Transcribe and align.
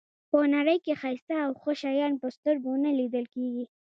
په 0.29 0.37
نړۍ 0.55 0.77
کې 0.85 0.93
ښایسته 1.01 1.35
او 1.45 1.51
ښه 1.61 1.71
شیان 1.81 2.13
په 2.21 2.27
سترګو 2.35 2.71
نه 2.83 2.91
لیدل 2.99 3.25
کېږي. 3.35 3.65